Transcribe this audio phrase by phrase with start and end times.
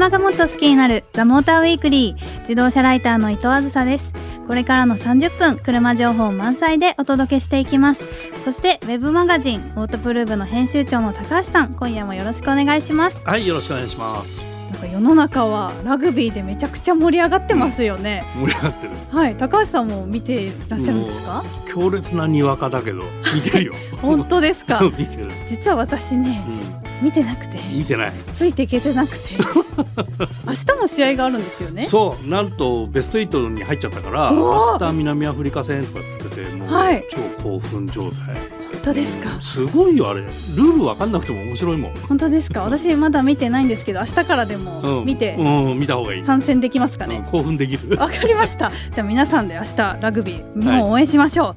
[0.00, 4.14] 車がもっと好きになるザモーターウィークリー自動車ライターの伊藤あずさです。
[4.46, 8.04] これからの30分車情報満載でお届けしていきます。
[8.42, 13.22] そしてウェブマガジンオートプルーブの編集長の高橋さん今夜もよろしくお願いします。
[13.26, 14.40] はいよろしくお願いします。
[14.72, 18.92] なんか世の中はラグビーでめちゃくちゃ盛り上がってますよね、盛り上がってる。
[19.10, 21.44] はい高橋さんも見ていらっしゃるんですか？
[21.70, 23.02] 強烈なにわかだけど
[23.34, 23.74] 見てるよ。
[24.00, 24.80] 本当ですか？
[24.96, 26.42] 見てる、実は私ね
[26.86, 27.58] う見てなくて。
[27.58, 28.12] ん、見てない。
[28.34, 29.36] ついていけてなくて。
[30.46, 31.86] 明日も試合があるんですよね。
[31.86, 32.28] そう。
[32.28, 37.04] なんとベスト8に入っちゃったから明日南アフリカ戦とかつっててもう、はい。
[37.10, 39.40] 超興奮状態本当ですか？
[39.40, 40.20] すごいよあれ。
[40.20, 42.62] ルールわかんなくても面白いもん、本当ですか？
[42.64, 47.96] 私まだ見てないんですけど明日からでうん、も見てうん、見た方がいい、参戦できますかうんね興奮できる。
[47.98, 48.70] わかりました。
[48.92, 51.54] じゃあ皆さんで明日ラグビー日本を応援しましょ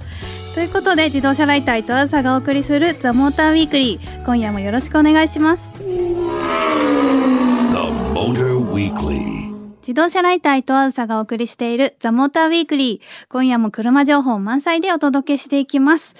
[0.52, 5.64] う、ということで自動車ライター伊藤朝がお送りするザモーターウィークリー今夜もよろしくお願いします。
[5.78, 5.86] The
[8.14, 9.44] Motor Weekly.
[9.82, 16.16] 自動車ライター伊藤あずさがお送りしているザ・モーターウィークリー今夜も車情報満載でお届けしていきます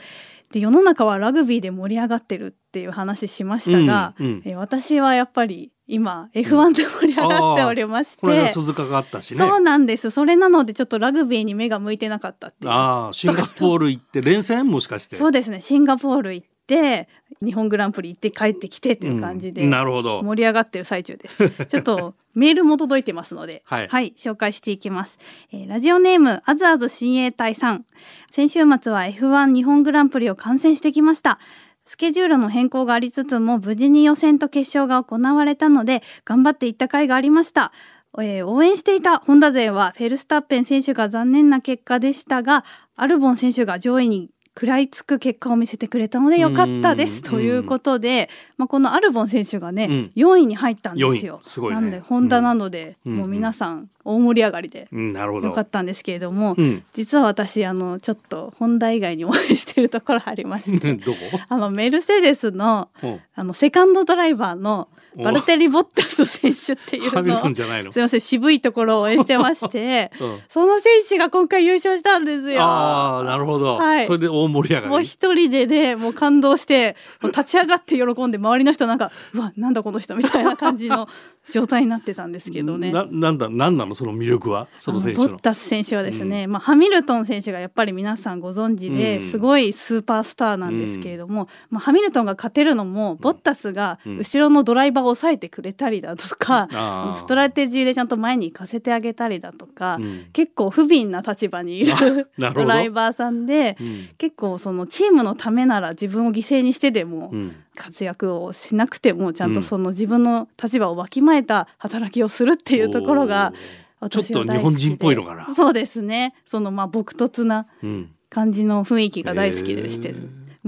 [0.54, 4.42] で世の中はラグビーで盛り上がってるっていう話しましたが、うんうん。
[4.46, 9.40] え私はやっぱり今 F1 で盛り上がっておりまして、これが鈴鹿があったしね。
[9.40, 10.12] そうなんです。
[10.12, 12.72] それなのでちょっとラグビーに目が向いてなかったっていう。
[12.72, 14.68] ああシンガポール行って連戦？
[14.68, 15.16] もしかして。
[15.16, 15.60] そうですね。
[15.60, 17.08] シンガポール行って
[17.44, 21.50] 日本グランプリ行って帰ってきてっていう感じで、うんなるほど盛り上がってる最中です。
[21.68, 25.18] ちょっとメールも届いてますので、はい紹介していきます。
[25.52, 27.86] えーラジオネームあずあず親衛隊さん。
[28.30, 31.40] 先週末は F1 日本グランプリを観戦してきました。
[31.86, 37.72] スケジュールの変更がありつつも無事に予選と決勝が行われたので頑張っていった甲斐がありました。
[38.20, 42.64] えー応援していたホンダ勢はフェルスタッペン選手が残念な結果でしたが
[42.96, 47.24] アルボン選手が上位に食らいつく結果を見せてくれたのでよかったです。
[47.26, 47.32] うん。
[47.32, 50.12] ということで、まあ、このアルボン選手がね、うん。
[50.16, 51.42] 4位に入ったんですよ。
[51.44, 51.50] 4位。
[51.50, 51.82] すごいね。
[51.82, 53.16] なんでホンダなので、うん。
[53.16, 56.84] もう皆さん大盛り上がりでよかったんですけれども、うん。
[56.94, 61.18] 実は私あのちょっとホンダ以外に応援してるところありまして どこ？
[61.48, 63.20] あのメルセデスのうん。
[63.36, 67.92] あのセカンドドライバーのバルテリ・ボッタス選手っていうのトンじゃないの？
[67.92, 70.40] すいません渋いところを応援してましてうん。
[70.50, 72.62] その選手が今回優勝したんですよ。
[72.62, 74.06] ああなるほど、はい。
[74.08, 74.92] それで大盛り上がり？
[74.92, 81.08] もう一人でねもう感動してもう立ち上がって喜んで周りの人なんかうわなんだこの人みたいな感じの
[81.52, 82.92] 状態になってたんですけどね。
[82.92, 83.96] ななんだなんなの？
[83.96, 84.68] その魅力は？
[84.78, 85.28] その選手の。
[85.28, 89.22] ボッタス選手はですね、まあ、ハミルトン選手がやっぱり皆さんご存知で、うん。
[89.22, 94.18] すごいスーパースターなんですけれども、まあ、ハミルトンが勝てるのもボッタスがうん。
[94.20, 96.70] 後ろのドライバーを抑えてくれたりだとか、
[97.16, 100.26] ストラテジーでちゃんと前に行かせてあげたりだとか、うん。
[100.34, 104.10] 結構不憫な立場にいるドライバーさんで、うん。
[104.18, 113.54] 結構そのチームのためなら自分を犠牲にしてでもうん活躍をしなくてもちゃんとその自分の立場をわきまえた働きをするっていうところが
[114.02, 114.10] おー。
[114.10, 114.54] ちょっと私は大好きで。
[114.58, 115.56] 日本人っぽいのかな。
[115.56, 116.34] そうですね。
[116.46, 118.10] そのまあ朴突なうん。
[118.30, 120.16] 感じの雰囲気が大好きでして、へ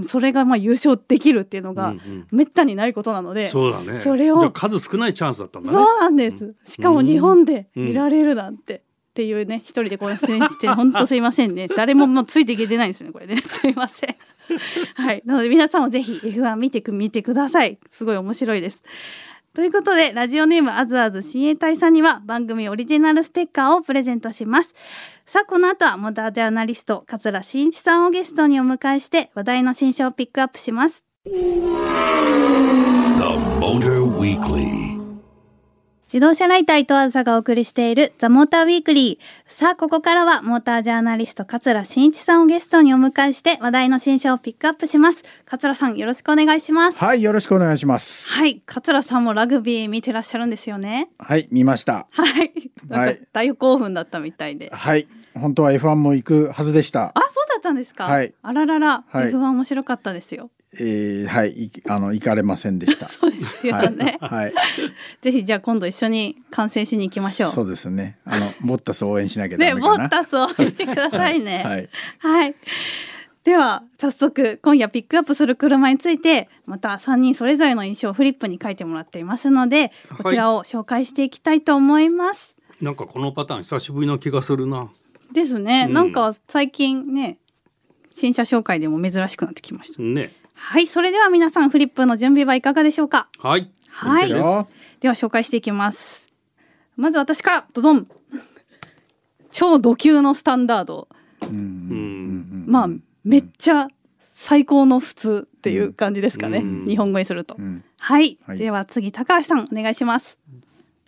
[0.08, 2.28] それがまあ優勝できるっていうのがうんうん。
[2.32, 3.98] めったにないことなので、そうだね。
[4.00, 5.74] それを数少ないチャンスだったんだね。
[5.74, 6.54] そうなんです。
[6.64, 7.86] しかも日本でうん。
[7.88, 8.76] 見られるなんて。
[8.76, 11.70] っていうね一人でこれ出演して 本当すいませんね。
[11.70, 13.42] 誰ももうついていけてないんですねこれね。
[13.48, 14.16] すいません
[14.96, 15.22] はい。
[15.26, 17.78] なので皆さんもぜひ F1 見てく見てください。
[17.90, 18.84] すごい面白いです。
[19.54, 24.74] ということでラジオネームあずあず親衛隊さんには番組オリジナルステッカーをプレゼントします。
[25.26, 31.06] さあこの後はモダージャーナリスト桂真一さんをゲストにお迎えして話題の新書をピックアップします。
[31.26, 31.32] The
[33.60, 34.85] Motor Weekly.
[36.06, 39.52] 自動車ライター伊藤あずさがお送りしているザ・モーターウィークリー。
[39.52, 45.24] さあ、ここからはモータージャーナリスト桂真一さんをゲストにお迎えして話題の新車をピックアップします。
[45.46, 46.98] 桂さんよろしくお願いします。
[47.00, 48.30] はい、よろしくお願いします。
[48.30, 51.10] はい、桂さんもラグビー見てらっしゃるんですよね。
[51.18, 52.06] はい、見ました。
[52.12, 54.70] はい、なんかはい大興奮だったみたいで。
[54.72, 57.22] はい、本当は F1 も行くはずでしたあ、。
[57.32, 58.04] そうだったんですか。
[58.06, 60.52] はいあららら、はい F1 面白かったですよ。
[60.80, 63.08] えー、はい、いあの行かれませんでした。
[63.10, 64.18] そうですよね。
[64.20, 64.54] はい、はい、
[65.22, 67.52] ぜひじゃあ今度一緒に観戦しに行きましょう。
[67.52, 68.16] そうですね。
[68.26, 69.98] あのボッタスを応援しなきゃね、ダメかな。
[69.98, 71.64] ボッタスを応援してくださいね。
[71.66, 71.90] はい、
[72.20, 72.56] はい。
[73.44, 82.56] では早速今夜ピックアップする車についてまた3人それぞれの印象をフリップに書いてもらっていますのでこちらを紹介していきたいと思います。
[82.82, 84.90] なんかこのパターン久しぶりの気がするな
[85.32, 87.38] ですね、うんなんか最近ね
[88.16, 90.02] 新車紹介でも珍しくなってきました。
[90.02, 93.30] ねはいそれでは皆さんフリップの準備はいかがでしょうか？
[93.38, 93.70] はい。
[93.88, 94.28] はい。
[94.28, 94.66] いいでは
[95.14, 96.28] 紹介していきます。
[96.96, 98.08] まず私からドドン。
[99.52, 101.08] 超ド級のスタンダード。
[102.66, 102.90] まあ
[103.24, 103.88] めっちゃ
[104.34, 106.86] 最高の普通っていう感じですかね、うん。
[106.86, 107.84] 日本語にすると、うん。
[107.98, 108.58] はい、はい。
[108.58, 110.38] では次高橋さんお願いします。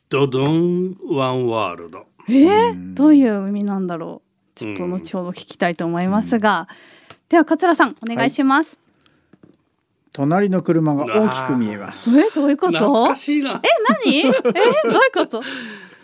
[0.09, 2.05] ドドンワンワールド。
[2.29, 4.27] えー、どういう意味なんだろう。
[4.55, 6.67] ちょっと後ほど聞きたいと思いますが、
[7.29, 8.79] では桂さんお願いします、
[10.17, 12.09] 隣の車が大きく見えます。
[12.19, 12.79] えどういうこと？
[12.79, 13.61] 懐かしいな。
[14.03, 14.19] 何？
[14.19, 14.51] えどういう
[15.13, 15.43] こと？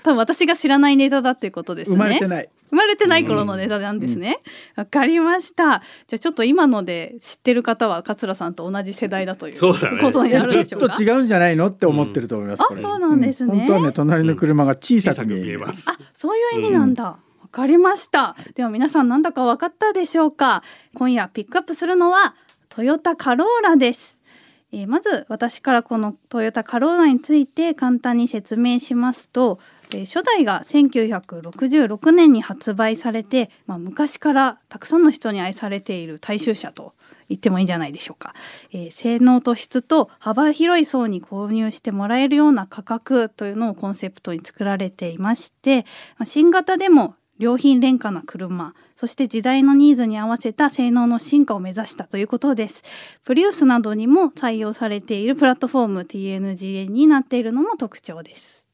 [0.03, 2.49] 多分私が知らないネタだっていうことですね生まれてない。
[2.69, 4.39] 生まれてない頃のネタなんですね
[4.75, 12.63] わ、かりましたじゃあちょっと今ので知ってる方は桂さんと同じ世代だというそうだねことになるちょっとでしょうか違うんじゃないのって思ってると思います。
[12.67, 15.59] うんあそうなんですね本当はね隣の車が小さく見える。
[15.59, 15.85] ます。
[15.89, 17.03] あ、そういう意味なんだ。
[17.03, 17.19] わ、
[17.51, 18.35] かりました。
[18.55, 20.63] では皆さんなんだかわかったでしょうか？
[20.95, 22.33] 今夜ピックアップするのは
[22.75, 24.19] トヨタカローラです。
[24.71, 29.59] えーまず私からこのトヨタカローラについて簡単に説明しますと、
[29.91, 36.95] えー初代が1966年に発売されて、まあ、昔からたくさんの人に愛されている大衆車と
[37.29, 38.33] 言ってもいいんじゃないでしょうか、
[38.71, 45.85] えー性能と質と幅広い層に購入してもらえるような価格というのをコンセプトに作られていまして、
[46.17, 52.83] まあ新型でも良品廉価な車そして時代のニーズに合わせた性能の進化を目指したということです。
[53.23, 58.67] プリウスなどにも採用されているプラットフォーム TNGA になっているのも特徴です、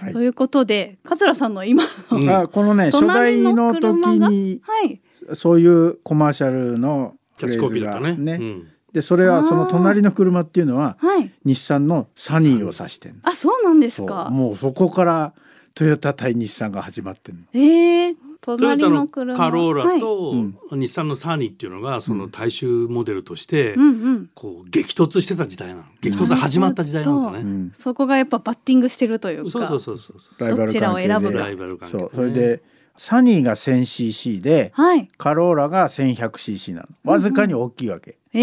[0.00, 0.12] はい。
[0.12, 2.30] ということで桂さんの今の、うん。
[2.30, 5.00] あ このね初代の時にはい。
[5.34, 8.12] そういうコマーシャルのキャッチフレーズコピーだったね。
[8.12, 8.32] がね。
[8.40, 11.28] うんでそれはその隣の車っていうのははい。
[11.44, 14.28] 日産のサニーを指してるあそうなんですか。
[14.30, 15.34] もうそこから
[15.74, 17.44] トヨタ対日産が始まってるの。
[17.52, 20.00] えー、トヨ隣タのカローラはい。
[20.00, 20.34] と
[20.76, 24.30] 日産のサニーっていうのがその大衆モデルとしてうんうん。
[24.34, 25.84] こう激突してた時代なの。
[26.00, 27.40] 激突が始まった時代なんだね。
[27.40, 27.72] うん。
[27.74, 30.16] そこがやっぱバッティングしてるというかそうそうそうそう。
[30.38, 31.14] ライバルどちらを関係で。
[31.14, 32.10] 選ぶかライバル関係そう。
[32.14, 32.62] それで
[32.96, 35.08] サニーが 1000cc ではい。
[35.16, 36.88] カローラが 1100cc なの。
[37.02, 38.38] わずかに大きいわけ、え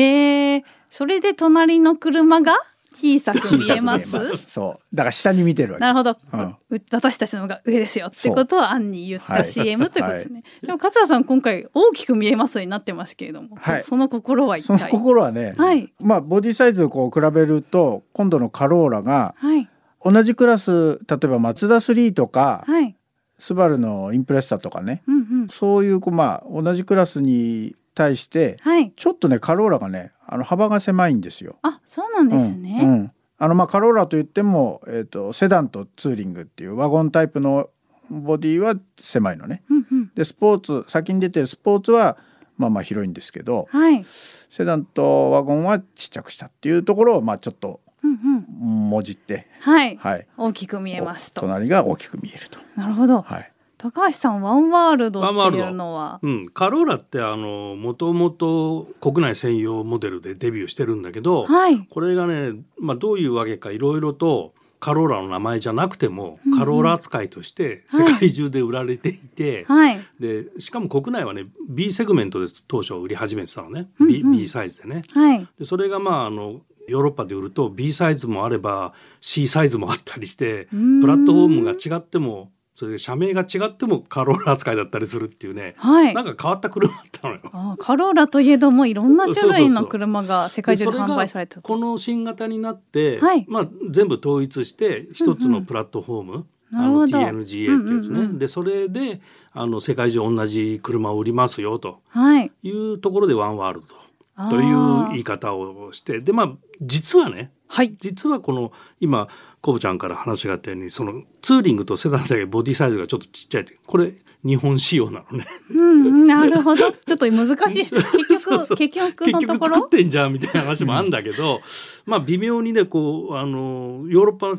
[0.58, 2.58] ー、それで隣の車が
[2.94, 4.10] 小さく見えます？
[4.48, 4.96] そう。
[4.96, 5.82] だから下に見てるわけ。
[5.82, 6.42] なるほど、うん。
[6.72, 9.46] う私たちの方が上ですよってことを案に言ったはい。
[9.46, 13.84] CM ということですね、でも勝田さん今回大きく見えますになってますけれども、はい。
[13.84, 15.94] その心は一その体心はね、はい。
[16.00, 19.70] まあボディサイズをこう比べると今度のカローラがはい。
[20.04, 22.96] 同じクラス例えばマツダ3とか、はい。
[23.38, 25.02] スバルのインプレッサとかね。
[25.08, 25.48] うんうん。
[25.48, 28.92] そういうこうまあ同じクラスに対してはい。
[28.96, 31.58] ちょっとねカローラがねあの幅が狭いんですよ。
[31.62, 33.12] あそうなんですね、うんうん。
[33.38, 37.70] あのまあカローラといっても、えー、とセダンとツーリングっていうワゴンタイプの
[38.10, 39.64] ボディは狭いのね。
[39.70, 40.12] うんうん。
[40.14, 42.18] でスポーツ先に出てるスポーツは
[42.58, 44.06] まあまあ広いんですけどはい。
[44.50, 48.90] セダンとワゴンはちっちゃくしたっていうところをまあちょっとうんうん。
[48.90, 51.42] もじって、はい、はい、大きく見えますと。
[51.42, 52.60] 隣が大きく見えると。
[52.76, 53.51] なるほど、はい、
[53.82, 56.20] 高橋さんワンワールドっていうのは。
[56.22, 61.80] うん、カローラってあのもともと国内専用モデルでデビューしてるんだけど、はい。
[61.90, 70.00] これがね、まあ、どういうわけかいろいろとカローラの名前じゃなくても、カローラ扱いとして世界中で売られていて、はい。
[70.20, 74.32] でしかも国内はね B セグメントで当初売り始めてたのね、うんうん。
[74.32, 75.02] B, B サイズでね。
[75.12, 75.48] はい。
[75.58, 85.76] でそれがまああのヨーロッパで売ると B サイズもあれば C サイズもあったりしてプラットフォームが違ってもそれで社名が違ってもカローラ扱いだったりするっていうね。
[85.78, 86.16] はい。
[86.16, 87.42] なんか変わった車だったのよ。
[87.54, 93.46] あカローラといえどもいろんな種類の車が世界中で販売されてたこの新型になって、はい。
[93.48, 97.18] まあ、全部統一して一つうんうんのプラットフォーム、なるほど。
[97.20, 98.40] あの TNGA っていうやつね、うんうんうん。
[98.40, 99.22] でそれで
[99.54, 102.02] あの世界中同じ車を売りますよと。
[102.08, 102.52] はい。
[102.64, 106.20] いうところでワンワールドという言い方をして。
[106.20, 107.96] でまあ実はねはい。
[108.00, 109.28] 実はこの今
[109.62, 114.14] コブちゃんから話があったようにそのツーリングとセダンだけボディサイズがちょっとちっちゃいこれ
[114.44, 115.46] 日本仕様なのね。
[115.70, 116.92] うんうんなるほど。
[117.06, 117.86] ちょっと難しい。
[117.86, 118.78] 結そうそう。
[118.78, 119.76] 局結局結局のところ？
[119.76, 121.62] 作ってんじゃんみたいな話もあるんだけど
[122.08, 124.54] まあ微妙にねこうあのヨーロッパ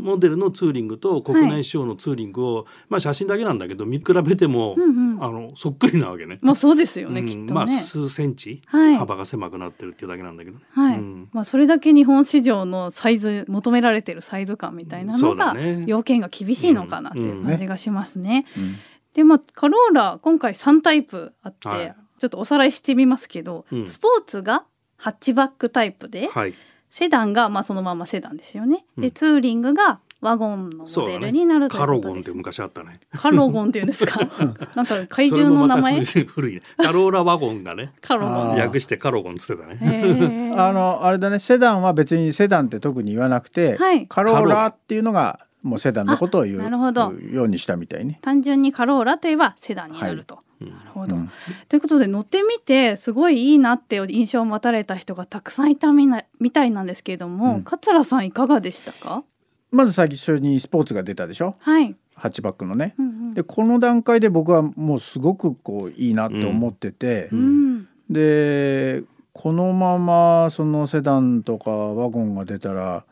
[0.00, 5.24] モデルのツーリングと国内仕様のツーリングを、まあ写真だけなんだけど見比べても、うんうん。
[5.24, 6.38] あのそっくりなわけね。
[6.42, 7.26] まあそうですよね、うん。
[7.26, 8.96] きっとね、まあ数センチはい。
[8.96, 10.64] 幅が狭くなってるっていうだけなんだけどね。
[10.72, 11.28] はい、うん。
[11.32, 18.46] まあそれだけ日本市場のサイズ求められてるサイズ感みたいなそのが要件が厳しいのかなっていう感じがしますね。
[18.56, 18.76] うん。
[19.12, 21.94] でまあカローラ今回3タイプあって、はい。
[22.18, 23.86] ちょっとおさらいしてみますけど、うん。
[23.86, 24.64] スポーツが
[24.96, 26.54] ハッチバックタイプで、はい。
[26.90, 28.86] セダンがまあそのままセダンですよね。
[28.96, 29.02] うん。
[29.02, 32.34] でツーリングがワゴンのモデルになるというカロゴンってことです。
[32.36, 32.94] 昔あったね。
[33.12, 34.20] カロゴンっていうんですか？
[34.76, 36.00] なんか怪獣の名前？
[36.04, 36.62] 古いね。
[36.78, 38.56] カローラワゴンがね カロゴン。
[38.56, 40.54] 略してカロゴンっつってたね。
[40.56, 48.18] あのあれだねセダンは別にセダンって特に言わなくて、はいカローラっていうのがもうセダンのことを言うあなるほどようにしたみたいね。
[48.22, 50.36] 単純にカローラといえばセダンになると。
[50.36, 51.28] うんなるほど、うん
[51.68, 59.24] ということで乗ってみてすごいいいなって印象を持たれた人がたくさんいたみなみたいなんですけれども、うん桂さんいかがでしたか？
[59.72, 61.56] まず最初にスポーツが出たでしょ？
[61.58, 61.96] はい。
[62.14, 63.02] ハッチバックのねう。
[63.02, 67.38] んでこの段階で僕はもうすごくこういいなって思ってて、うん。
[67.38, 67.42] う
[67.78, 67.88] ん。
[68.10, 69.02] で
[69.32, 73.04] このままそのセダンとかワゴンが出たら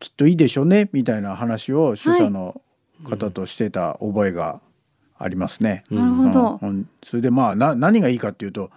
[0.00, 2.60] きっといいでしょうねみたいな話を主査の
[3.04, 4.60] 方としてた覚えが
[5.16, 5.84] ありますね。
[5.90, 6.58] なるほど。
[6.60, 8.72] うんうんそれでまあな何がいいかっていうと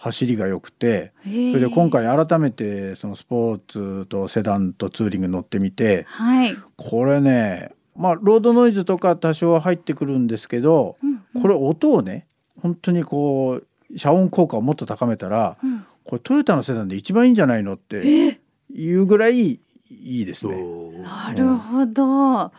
[0.00, 6.56] 走りが良くてそれで今回改めてそのスポーツとセダンとツーリング乗ってみてはい。
[6.76, 12.26] これねまあロードノイズとか多少は入ってくるんですけどうんこれ音をね
[12.62, 18.38] 本当にこう遮音効果をもっと高めたらうんこれトヨタのセダンで一番いいんじゃないのって
[18.72, 20.56] いうぐらいいいですね。
[21.02, 22.50] なるほど。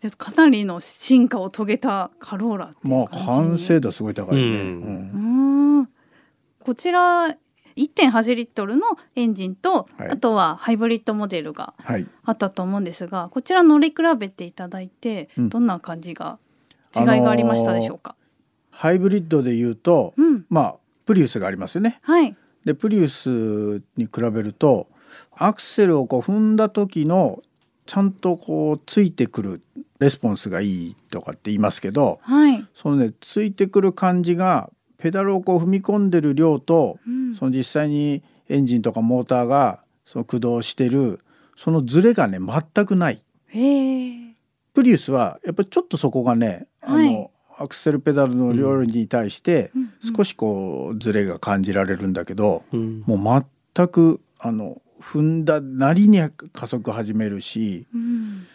[0.00, 3.26] じゃあかなりの進化を遂げたカローラっていまあう感じ。
[3.26, 4.42] 完成度すごい高いね。
[4.42, 5.88] うんうんうーん。
[6.64, 7.28] こちら
[7.76, 8.82] 1.8リットルの
[9.16, 12.06] エンジンと、はいあとはハイブリッドモデルがはい。
[12.24, 16.38] あったと思うんですが、こちら乗り比べていただいて、うんどんな感じが
[16.96, 18.16] 違いがありましたでしょうか？
[18.70, 20.46] ハイブリッドで言うと、うん。
[20.48, 21.98] まあプリウスがありますよね。
[22.02, 22.36] はい。
[22.64, 23.28] でプリウス
[23.96, 24.86] に比べると
[25.32, 27.42] アクセルをこう踏んだ時の
[27.86, 29.62] ちゃんとこうついてくる
[29.98, 32.66] レスポンスがいいとかって言いますけどはい。
[32.72, 34.70] そのねついてくる感じが
[35.04, 37.34] ペダルをこう踏み込んでる量とうん。
[37.34, 41.18] その実際にエンジンとかモーターがその駆動してる
[41.56, 43.22] そのズレがね全くない。
[44.72, 49.70] プリウスはやっぱりちょっとそこがね、はいあのアクセルペダルの量に対して
[50.16, 53.46] 少しこうズレが感じられるんだけど、うんもう
[53.76, 56.18] 全くあの踏んだなりに
[56.52, 58.46] 加速始めるしうん。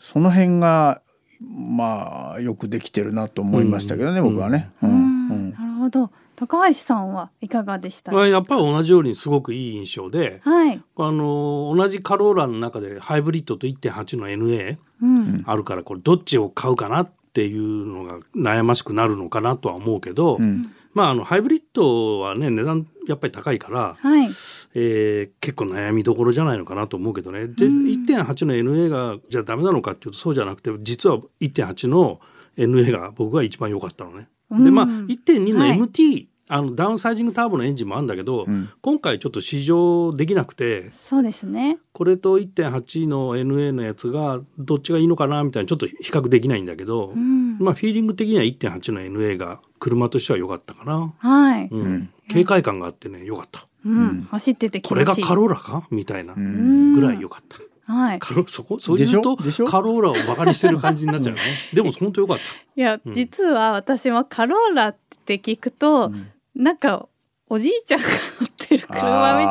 [0.00, 1.02] その辺が
[1.40, 4.70] まあよくできてるなと思いましたけどね、うん僕はね。
[4.82, 5.07] ううんん
[5.38, 6.10] なるほど。
[6.36, 8.12] 高橋さんはいかがでした？
[8.12, 8.16] か。
[8.16, 10.80] まあやっぱり同じようにすごくいい印象で、はい。
[10.96, 15.42] あの同じカローラの中でハイブリッドと1.8の NA うん。
[15.46, 24.30] あるからこれどっちを買うかなっていうのが悩ましくなるのかなとは思うけど、うんまああのハイブリッドはね値段やっぱり高いから、はい。
[24.74, 32.20] えー結構悩みどころじゃないのかなと思うけどねで、うん1.8の NA がじゃあダメなのかっていうとそうじゃなくて実は1.8の
[32.56, 34.28] NA が僕は一番良かったのね。
[34.50, 41.78] でまあうん1.2のはい MT、あのダウンサイジングターボのエンジンもあるんだけど、うん今回ちょっと試乗できなくてそうですね。
[41.92, 47.58] これと1.8の NA のやつがどっちがいいのかなみたいなちょっと比較できないんだけど、うん。
[47.58, 51.12] まあフィーリング的には1.8の NA が車としては良かったかな。
[51.18, 51.68] はい。
[51.70, 53.64] うんうん軽快感があってね良かった。
[53.86, 54.22] うん。
[54.30, 55.16] 走ってて気こ持ちいい。
[55.16, 57.58] れがカローラかみたいなぐらい良かった。
[57.88, 58.18] はい。
[58.18, 59.66] カロそこそういうとでしょ？
[59.66, 61.44] カローラをバカにしてる感じになっちゃうよね。
[61.72, 62.42] でも本当良かった？
[62.42, 67.06] いや、うん実は私もカローラって聞くと、うんなんか
[67.48, 68.12] おじいちゃんが乗
[68.46, 68.98] ってる車み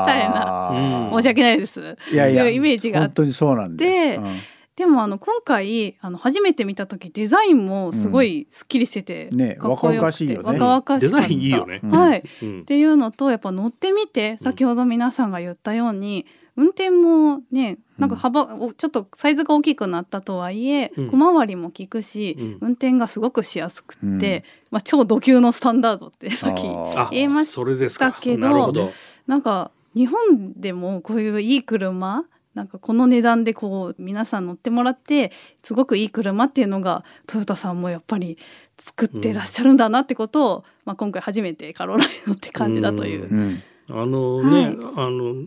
[0.06, 1.10] たいな。
[1.14, 1.98] 申し訳ないです。
[2.12, 3.86] いやいやイメージがあって本当にそうなんで。
[3.86, 4.36] でうん
[4.78, 10.60] でもあの今回あの初めて見た時デザインもすごいすっきりしてて、うんねかっこよくて若々しいよね。
[10.60, 11.80] 若々しかっいいよね。
[11.84, 12.62] うんはい、うん。
[12.62, 21.08] っていうのとやっぱ乗ってみて先ほど皆さんが言ったように、運転もねなんか幅、おちょっとサイズが大きくなったとはいえ、うん。
[21.10, 22.58] 小回りも効くし、うん。
[22.62, 24.44] 運転がすごくしやすくって、うん。
[24.70, 26.68] まあ、超ド級のスタンダードってさっき
[27.12, 28.12] 言いましそれですか。
[28.12, 28.92] だけどなるほど。
[29.26, 32.24] なんか日本でもこういういい車
[32.58, 35.32] なんかこの値段でこう皆さん乗ってもらって
[35.64, 38.40] すごくいい車っていうのがトヨタさんもやっぱり
[38.80, 43.28] 作ってらっしゃるんだなってことを、まあ、今回初めてカローラに乗って感じだという。
[43.30, 43.64] うん。
[43.92, 44.76] あのね、はい。
[44.96, 45.46] あの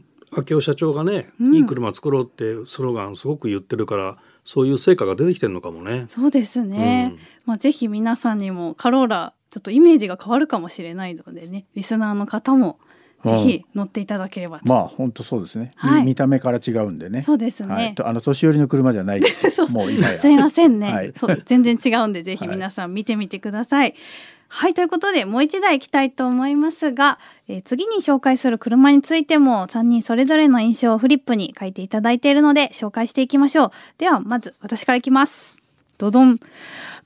[0.48, 1.54] 明夫社長がね、うん。
[1.56, 6.04] いい車作ろうってスローガンすごく言ってるからそういう成果が出てきてるのかもね。
[6.06, 12.78] そうですね、まあ、ぜひ皆さんにもカローラちょっとイメージが変わるかもしれないのでねリスナーの方も
[13.24, 16.04] ぜひ乗っていただければと、まあ本当そうですね、みはい。
[16.04, 17.22] 見た目から違うんでね。
[17.22, 19.50] そうですね、はい、とあの年寄りの車じゃないです。
[19.50, 21.12] そうもう今や すいませんね、はい。
[21.44, 23.94] 全然違うんでぜひ皆さん見てみてください。
[24.52, 33.70] はい、ということでもう一台行きたいと思いますが、えー次に紹介する車についても3人それぞれの印象をフリップに書いていただいているので紹介していきましょう。
[33.98, 35.56] ではまず私からいきます。
[35.98, 36.40] ドドン。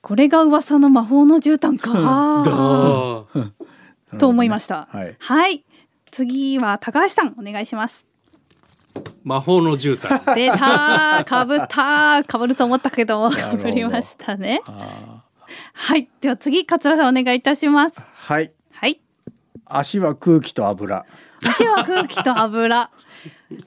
[0.01, 3.27] これが噂の魔法の絨毯か。
[4.19, 4.89] と思いました。
[4.91, 5.17] はい。
[5.19, 5.65] はい。
[6.15, 8.07] 次は高橋さんお願いします。
[9.25, 10.35] 魔法の絨毯。
[10.37, 14.61] 出たーかぶったーかぶると思ったけどかぶりましたね。
[14.67, 15.25] あ
[15.73, 16.09] はい。
[16.21, 18.03] では次、桂さんお願いいたしますー。
[18.15, 19.01] はいはい。
[19.67, 21.05] 足は空気と油
[21.43, 22.91] 足は空気と油。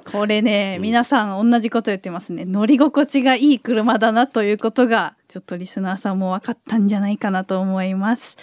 [0.09, 2.45] これね、皆さん同じこと言ってますね。
[2.45, 8.37] 乗り心地がいい車だなということが、ちょっとリスナーさんも分かったんじゃないかなと思います。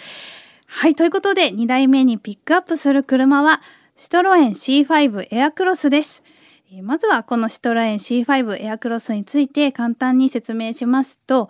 [0.67, 0.93] はい。
[0.93, 3.61] ということで、2台目にピックアップする車は、
[3.97, 6.21] シトロエン C5 エアクロスです。
[6.83, 11.49] まずはこのシトロエン C5 エアクロスについて簡単に説明しますと、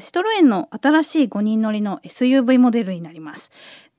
[0.00, 3.52] シトロエンの新しい5人乗りの SUV モデルになります。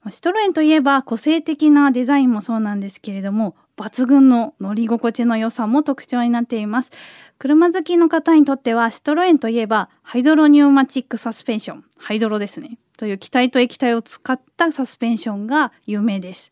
[0.10, 6.92] シトロエンといえば個性的なデザインもそうなんですけれども抜群の乗り心地の良さも特徴になっています
[7.40, 16.52] 車好きの方にとってはシトロエンといえばハイドロニューマチックサスペンションハイドロですねという気体と液体を使ったサスペンションが有名です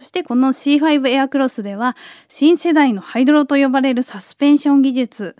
[0.00, 1.94] そしてこの C5 エアクロスでは
[2.28, 5.36] 新世代のハイドロと呼ばれるサスペンション技術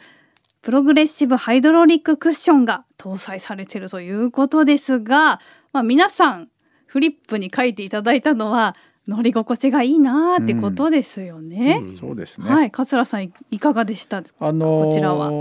[0.61, 5.41] プログレッシブハイドロリッククッションが搭載されているということですが、
[5.73, 6.49] まあ、皆さん
[6.85, 8.77] フリップに書いていただいたのは
[9.09, 11.79] 乗り心地がいいなーってことですよね。
[11.83, 12.51] うんそうですね。
[12.51, 14.19] はい、桂さんいいかがでした？
[14.19, 15.33] あのーこちらは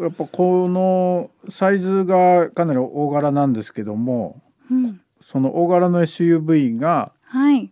[0.00, 4.40] やっぱこのサイズがかなり大柄なんですけども
[4.70, 7.70] うん、その大柄の SUV がはい。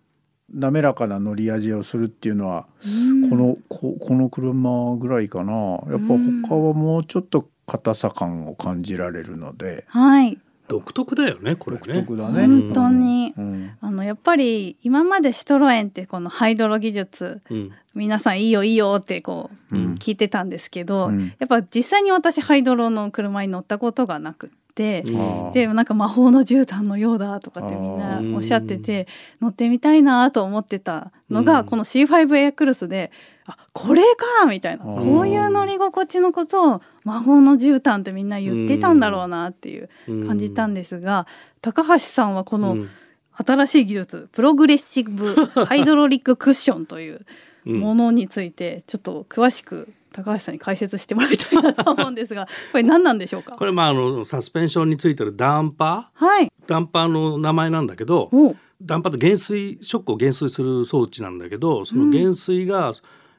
[0.55, 3.31] 滑らかな乗り味をするっていうのは、うん。
[3.31, 5.53] このここの車ぐらいかな。
[5.53, 6.43] やっぱうん。
[6.43, 11.83] 他はもうちょっと硬さ感を感じられるので、はい、独特だよねこれね。
[11.87, 12.47] 独特だね。
[12.47, 13.35] 本当に。
[13.37, 13.71] うん。
[13.81, 17.71] あのやっぱり今までシトロエンってこのハイドロ技術うん。
[17.95, 19.95] 皆さんいいよいいよってこう、うん。
[19.95, 21.35] 聞いてたんですけど、うん。
[21.39, 24.51] やっぱ実際に私ハイドロの車に乗ったことがなく
[25.07, 25.53] うん。
[25.53, 29.07] でなんか魔法の絨毯のようだとかってみんなおっしゃってて
[29.41, 31.67] 乗ってみたいなと思ってたのが、うん。
[31.67, 33.11] この C5 エアクルスで
[33.47, 39.89] あこれかみたいなこういう乗り心地のことを魔法の絨毯ってみんな言ってたんだろうなっていう
[40.27, 41.27] 感じたんですが、
[41.61, 42.89] 高橋さんはこのうん。
[43.35, 47.25] 新しい技術プログレッシブハイドロリッククッションという
[47.65, 47.81] うん。
[47.81, 53.57] ものについてちょっと詳しく高橋さんに解説してもらいたいなと思うんですが これ何なんでしょうか？
[53.57, 56.47] これまああのサスペンションについてるダンパはい。
[56.47, 58.55] ーダンパーの名前なんだけどお。
[58.81, 62.93] ダンパーって減衰ショックを減衰する装置なんだけどその減衰が、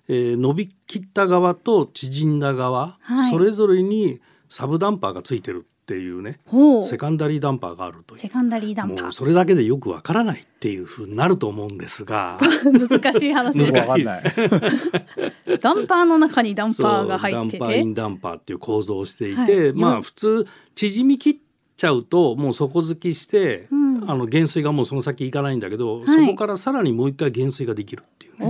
[0.08, 3.32] えー伸びきった側と縮んだ側、はい。
[3.32, 4.20] それぞれに
[4.50, 6.86] サブダンパーがついてるっていうねほう。
[6.86, 8.20] セカンダリーダンパーがあるという。
[8.20, 9.04] セカンダリーダンパー。
[9.04, 12.40] もうそれだけでよくわからないっていうふうになると思うんですが。
[12.64, 13.58] 難しい話。
[13.58, 14.24] ですわかんない。
[15.60, 17.60] ダンパーの中にダンパーが入ってて。
[17.60, 19.68] ダンパーインダンパーっていう構造をしていはて、い。
[19.68, 21.38] よまあ普通縮み切っ
[21.76, 24.10] ちゃうともう底付きして、うん。
[24.10, 26.08] あの減衰がもうその先行かないんだけど、はい。
[26.08, 28.46] そこからさらにもう一回減衰ができるっていうね。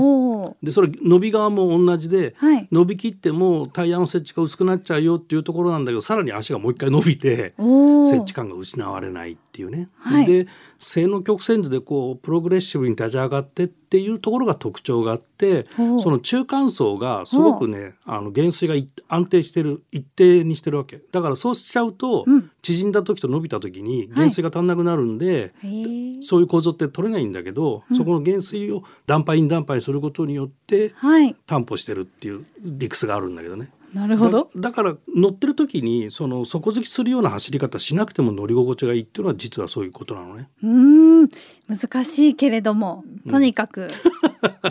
[0.62, 2.68] でそれ伸び側も同じで、はい。
[2.72, 9.88] 伸びきってもタイヤの接地が薄くなっちゃうよっていうところなんだけどさらに足がもう一回伸びておお接地感が失われないっていうね。
[10.00, 10.26] はい。
[10.26, 10.48] で
[10.80, 21.00] 性能曲線図でこうプログレッシブに立ち上がってっていうところが特徴があってその中間層がすごくねあの減衰がい安定してる一定にしてるわけ。
[21.12, 22.50] だからそうしちゃうと、うん。
[22.64, 26.24] 縮んだ時と伸びた時に減衰が足んなくなるんで、へえ。
[26.24, 31.36] そういう構造って取れないんだけど、そこの減衰をダンパインダンパイにすることによってはい。
[31.46, 33.70] 担保してるっていう理屈があるんだけどね。
[33.94, 34.50] なるほど。
[34.56, 40.50] だだから乗ってる時にその底付きするような走り方しなくても乗り心地がいいっていうのは実はそういうことなのね。
[40.64, 41.30] うーん。
[41.70, 43.88] 難しいけれどもとにかく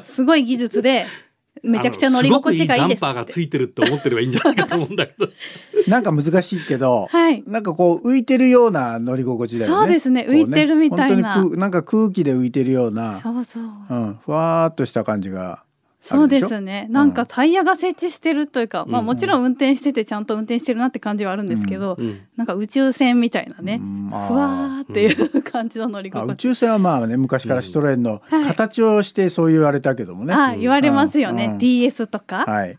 [0.04, 1.06] すごい技術で
[1.62, 3.04] めちゃくちゃ乗り心地がいいです。
[3.04, 5.28] あのすごくいいダンパーがついてるって思ってればいいんじゃないかと思うんだけど。
[5.86, 7.44] なんか難しいけど、はい。
[7.46, 9.76] なんかこう浮いてるような乗り心地だよね。
[9.76, 10.24] そうですね。
[10.24, 11.34] こ浮いてるみたいな。
[11.34, 13.64] 本当に空なんか空気で浮いてるような、そうそう。
[13.90, 15.71] うん、ふわーっとした感じがあ
[16.02, 16.88] そうるですね。
[16.90, 26.38] なんかタイヤが設置してるというか、まあうんもちろん運転しててちゃんと運転してるなって感じはあるんですけど、うんなんか宇宙船みたいなね、うんふわーっていう感じの乗りあ宇心地。
[26.40, 30.34] 宙船はまあね昔からシトロエンのはい形をしてそう言われたけどもね。
[30.34, 31.46] あ、言われますよね。
[31.46, 32.44] うん DS とか。
[32.46, 32.76] はい。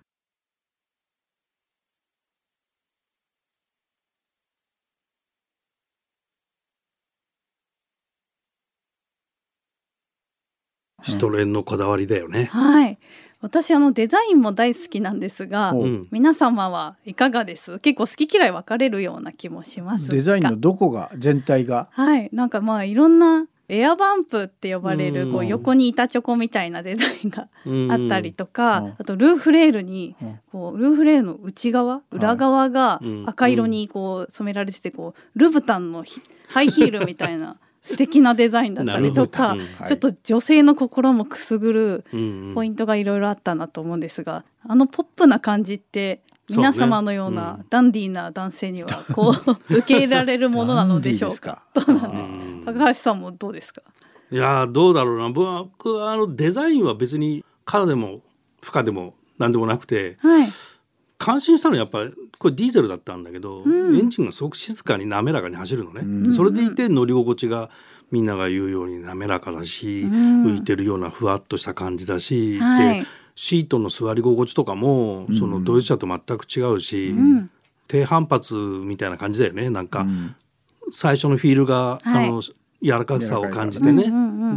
[11.03, 12.45] シトレンのこだわりだよね。
[12.45, 12.97] はい。
[13.41, 15.73] 私あのデザインも大好きなんですが
[16.11, 17.77] 皆様はいかがです？
[17.79, 20.13] 結構好き嫌い分かれるような気もしますが。
[20.13, 21.89] デザインのどこが全体が？
[21.91, 39.83] はい、なんかまあいろんなエアバンプって呼ばれるこううん横に板チョコみたいなデザインがうんあったりとか、うんあとルーフレールにうんこうルーフレールの内側裏側がうん赤色にこう染められててこうルブタンのひハイヒールみたいな素敵なデザインだったりとかなるほど。
[39.83, 39.87] はい。
[39.89, 47.65] ちょっと女性の心もくすぐるうんポイントがいろいろあったなと思うんですがあのポップな感じって皆様のよううなん。
[47.69, 51.63] ダンディーな男性にはこう 受け入れられるものなのでしょうか？
[51.75, 53.81] うん高橋さんもどうですか？
[54.31, 55.29] いやーどうだろうな。
[55.29, 58.21] 僕はあのデザインは別に可でも
[58.61, 60.47] 不可でも何でもなくてはい。
[61.17, 63.97] 感心したのはやっぱりこれディーゼルだったんだけど、うん。
[63.97, 66.31] エンジンがすごく静かに滑らかに走るのね、うん。
[66.33, 67.69] それでいて乗り心地が
[68.11, 70.45] みんなが言うように滑らかだし、うん。
[70.45, 73.01] 浮いてるようなふわっとした感じだし、はい。
[73.01, 75.35] でシートの座り心地とかもうん。
[75.37, 77.49] そのドイツ車と全く違うし、うん。
[77.87, 79.69] 低反発みたいな感じだよね。
[79.69, 80.35] なんか、うん。
[80.91, 82.27] 最初のフィールが、はい。
[82.27, 82.41] あの
[82.83, 84.03] 柔らかさを感じてね、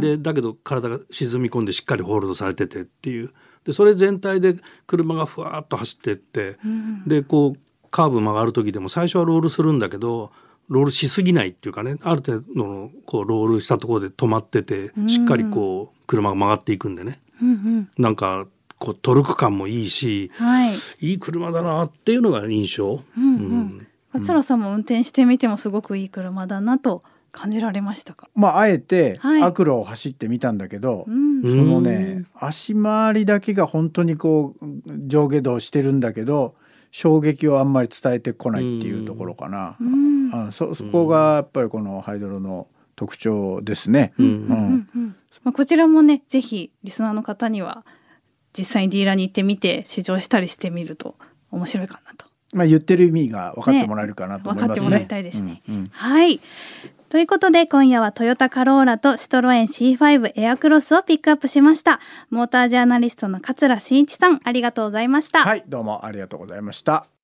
[0.01, 3.31] でだけど体が沈み込んでしっかりホールドされててっていう
[3.67, 4.55] でそれ全体で
[4.87, 7.03] 車がふわっと走ってって、うん。
[7.05, 10.31] でこうカーブ曲がる時でも最初はロールするんだけど
[10.69, 15.09] ロールしすぎないっていうかねある程度のこうロールしたところで止まっててうん。
[15.09, 17.19] しっかりこう車が曲がっていくんでね。
[17.41, 17.89] うんうん。
[17.97, 18.47] なんか
[18.79, 20.75] こうトルク感もいいしはい。
[21.01, 23.03] いい車だなっていうのが印象。
[23.17, 23.35] うん。
[23.35, 23.87] うん。
[24.13, 28.29] 桂さんも運転してみてもすごくいい車だなと感じられましたか？
[28.35, 34.65] まああえてはいアクロを走ってみたんだけど、うんうんそのね足回りだけが本当にこう
[35.07, 36.55] 上下動してるんだけど
[36.91, 44.13] 衝撃をあんまり伝えてこないっていうところかな、うんあそそこがやっぱりこのハイドロの特徴ですね。
[44.17, 47.85] うんうんうんうんまあ、こちらもねぜひリスナーの方には
[48.57, 51.15] 実際にディーラーに行ってみて試乗したりしてみると
[51.51, 52.25] 面白いかなと。
[52.53, 54.89] まあ言ってる意味が分かってもらえるかなと思いますね。
[54.89, 56.41] ね分かってもらいたいですねうんうんはい。
[57.09, 62.01] ということで今夜はトヨタカローラとシトロエン C5 エアクロスをピックアップしました。
[62.29, 65.43] モータージャーナリストの桂真一さんありがとうございました。
[65.43, 67.16] はいどうもありがとうございました。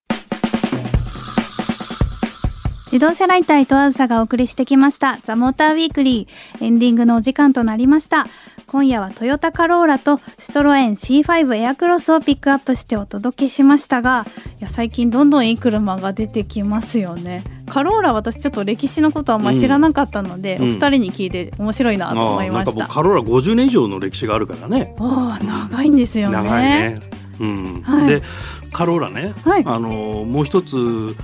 [2.94, 5.18] 自動車ライター伊藤あずさがお送りしてきました。
[5.24, 6.64] ザ・モーターウィークリー。
[6.64, 8.28] エンディングのお時間となりました。
[8.68, 14.28] 今夜はトヨタカローラとシトロエン C5 エアクロスをピックアップしてお届けしましたが
[14.60, 17.44] いや最近どんどんいい車が出てきますよね。
[17.68, 20.64] カローラ私ちょっと歴史のことはあんまり知らなかったので、うん。
[20.66, 24.94] お二人に聞いて面白いなと思ああなんかいました僕カローラ50年以上の歴史があるからね。
[25.00, 26.36] ああ長いんですよね。
[26.36, 27.02] 長いね。
[27.40, 27.82] うん。
[27.82, 28.08] はい。
[28.08, 28.22] で
[28.72, 29.64] カローラね、はい。
[29.66, 31.16] あのもう一つ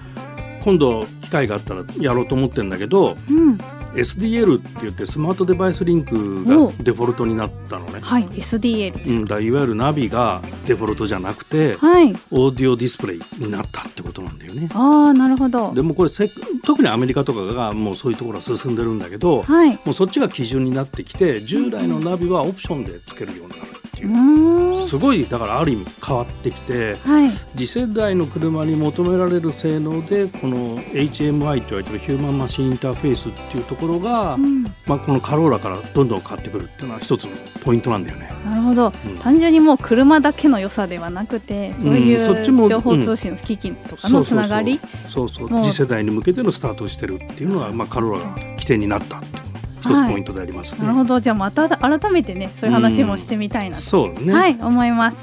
[0.64, 3.58] 今度機会があったらやろうと思ってんだけどうん。
[3.94, 6.68] SDL って言ってスマートデバイスリンクお。
[6.68, 8.00] がデフォルトになったのね。
[8.02, 12.14] はい SDL うん、だいわゆるナビがデフォルトじゃなくてはい。
[12.32, 14.70] オーディオディスプレイになったってことなんだよね。
[14.74, 15.74] ああなるほど。
[15.74, 16.30] でもこれせ
[16.64, 19.72] 特にアメリカとかがもうそういうところは進んでるんだけど、はい。
[19.72, 24.08] もうそっちが基準になってきて従来のナビはオプションでつけるようになるってう。
[24.08, 24.14] いう。
[24.14, 24.18] ー
[24.68, 27.30] んすごいだからある意味変わってきてはい。
[27.56, 34.64] 次世代の車に求められる性能でこの HMI と言われてるヒューマンマシンインターフェースっていうところが、うん。
[34.88, 37.32] まあ、このカローラからどんどん変わってくるっていうのは一つの
[37.64, 38.32] ポイントなんだよね。
[38.46, 39.18] なるほど、うん。
[39.20, 45.64] 単純にもう車だけの良さではなくてそういう情報通信の機器とかのつながり、そうそうもう。
[45.64, 49.22] 次世代に向けてのスタートをしてるっていうのは、まあ、カローラが起点になった
[49.82, 50.82] 一つポイントでありますね。
[50.82, 51.20] なるほど。
[51.20, 55.18] じゃあまた改めてねそういう話もしてみたいなと、そうね、はい思います。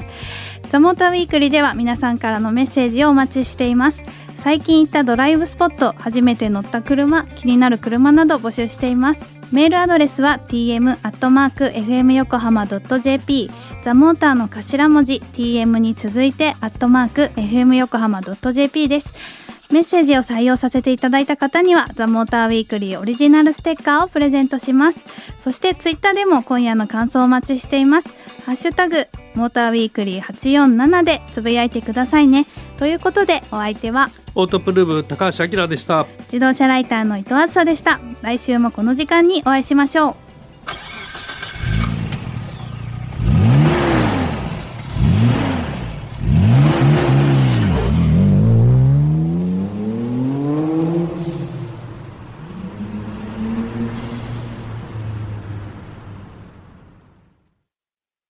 [0.70, 4.02] ザモーターウィークリーでは皆さんからのメッセージをお待ちしています。
[4.38, 9.36] 最近行ったドライブスポット初めて乗った車気になる車など募集しています。
[9.52, 13.50] メールアドレスは tm アットマーク fm 横浜 jp
[13.84, 19.12] ザモーターの頭文字 tm に続いてアットマーク fm 横浜 jp です
[19.70, 24.98] メッセージを採用させていただいた方にはザ・モーターウィークリーオリジナルステッカーをプレゼントします。
[25.40, 28.08] そしてツイッターでも今夜の感想をお待ちしています。
[28.44, 32.46] ハッシュタグモーターウィークリー847でつぶやいてくださいね。
[32.78, 36.06] ということでお相手はオートプルーブ高橋明でした。
[36.26, 38.00] 自動車ライターの伊藤梓でした。
[38.22, 40.25] 来週もこの時間にお会いしましょう